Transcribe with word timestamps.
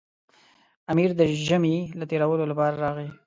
امیر 0.91 1.09
د 1.19 1.21
ژمي 1.45 1.77
له 1.99 2.05
تېرولو 2.09 2.43
لپاره 2.51 2.75
راغی. 2.83 3.09